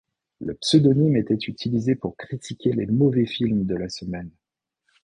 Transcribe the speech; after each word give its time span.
Le 0.39 0.55
pseudonyme 0.55 1.15
était 1.15 1.35
utilisé 1.35 1.93
pour 1.93 2.17
critiquer 2.17 2.73
les 2.73 2.87
mauvais 2.87 3.27
films 3.27 3.65
de 3.65 3.75
la 3.75 3.87
semaine. 3.87 4.31